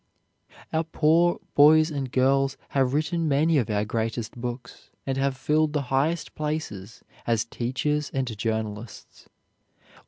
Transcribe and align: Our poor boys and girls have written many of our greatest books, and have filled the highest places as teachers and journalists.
Our 0.73 0.83
poor 0.83 1.39
boys 1.53 1.91
and 1.91 2.11
girls 2.11 2.57
have 2.69 2.95
written 2.95 3.27
many 3.27 3.59
of 3.59 3.69
our 3.69 3.85
greatest 3.85 4.31
books, 4.35 4.89
and 5.05 5.15
have 5.15 5.37
filled 5.37 5.73
the 5.73 5.81
highest 5.93 6.33
places 6.33 7.03
as 7.27 7.45
teachers 7.45 8.09
and 8.11 8.35
journalists. 8.35 9.29